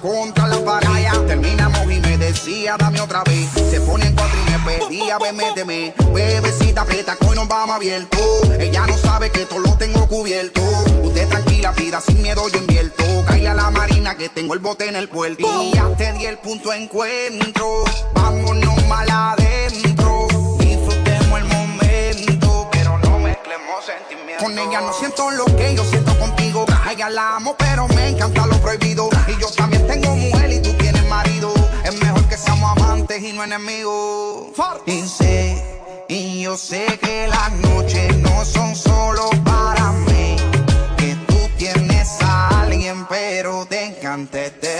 [0.09, 0.89] contra la pared.
[1.27, 3.51] Terminamos y me decía, dame otra vez.
[3.71, 5.95] Se pone en cuatro y me pedía, ve, méteme.
[6.15, 8.19] Bebecita, aprieta, que hoy nos vamos abierto.
[8.59, 10.63] Ella no sabe que todo lo tengo cubierto.
[11.03, 13.05] Usted tranquila, pida sin miedo, yo invierto.
[13.27, 15.47] Caile a la marina que tengo el bote en el puerto.
[15.63, 17.85] Y ya te di el punto encuentro.
[18.15, 20.27] Vámonos mal adentro.
[20.59, 24.43] Disfrutemos el momento, pero no mezclemos sentimientos.
[24.43, 26.19] Con ella no siento lo que yo siento
[26.67, 26.79] contigo.
[26.85, 29.09] A ella la amo, pero me encanta lo prohibido.
[29.27, 31.53] Y yo también tengo mujer y tú tienes marido.
[31.85, 34.49] Es mejor que seamos amantes y no enemigos.
[34.87, 35.63] Y sé,
[36.09, 40.37] y yo sé que las noches no son solo para mí.
[40.97, 44.77] Que tú tienes a alguien, pero te encanta este.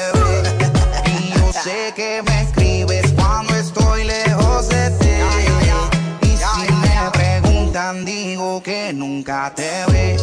[1.07, 5.09] Y yo sé que me escribes cuando estoy lejos de ti.
[6.23, 10.17] Y si me preguntan, digo que nunca te ve.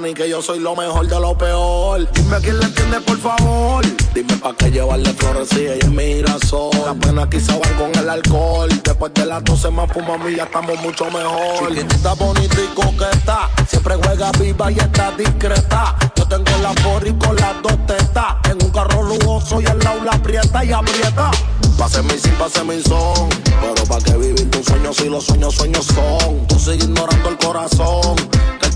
[0.00, 2.08] Ni que yo soy lo mejor de lo peor.
[2.12, 3.84] Dime a quién le entiende, por favor.
[4.14, 6.70] Dime pa' qué llevarle flores si ella es mi girasol.
[7.14, 8.68] Las quizá van con el alcohol.
[8.84, 11.68] Después de las 12 más fumamos y ya estamos mucho mejor.
[11.68, 13.50] Chiquitita, bonita y coqueta.
[13.68, 15.96] Siempre juega viva y está discreta.
[16.14, 18.36] Yo tengo la porri con las dos tetas.
[18.50, 21.30] En un carro lujoso y al lado la aprieta y aprieta.
[21.76, 23.28] Pase mi sí, pase mi son.
[23.60, 26.46] Pero pa' que vivir tu sueño si los sueños sueños son.
[26.46, 28.16] Tú sigues ignorando el corazón.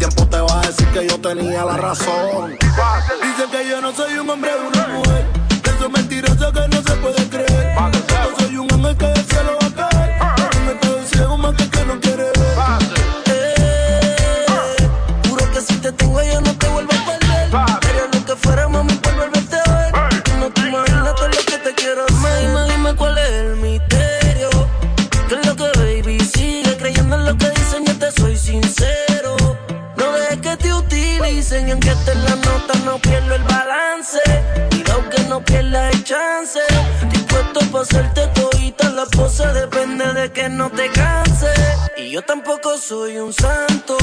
[0.00, 2.56] Tiempo te va a decir que yo tenía la razón.
[2.58, 5.26] Dicen que yo no soy un hombre de una mujer.
[5.62, 7.99] De esos mentirosos que no se puede creer.
[31.70, 34.18] ni aunque te la nota, no pierdo el balance.
[34.70, 36.58] Cuidado que no pierdas el chance.
[37.12, 41.52] Dispuesto a hacerte todita la posa, depende de que no te canse.
[41.96, 43.96] Y yo tampoco soy un santo.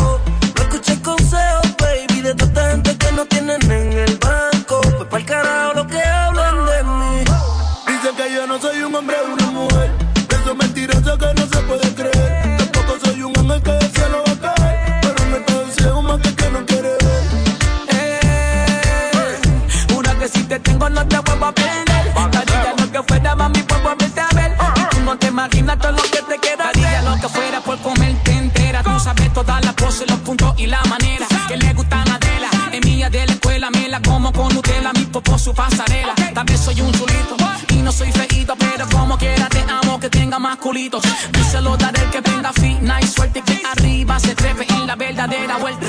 [0.55, 4.79] No escuches consejos, baby, de tanta gente que no tienen en el banco.
[4.81, 5.73] Pues para el carajo
[35.53, 36.13] pasarela.
[36.33, 37.35] También soy un chulito
[37.69, 41.03] y no soy feito, pero como quiera te amo que tenga más culitos.
[41.03, 44.87] Yo se lo daré que venga fina y suerte y que arriba se trepe en
[44.87, 45.86] la verdadera vuelta.